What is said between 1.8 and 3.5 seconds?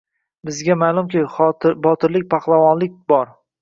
botirlik, pahlavonlik bor.